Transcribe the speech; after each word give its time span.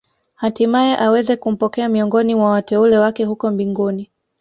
Hatimae 0.35 0.97
aweze 0.99 1.35
kumpokea 1.35 1.89
miongoni 1.89 2.35
mwa 2.35 2.49
wateule 2.49 2.97
wake 2.97 3.25
huko 3.25 3.51
mbinguni 3.51 4.11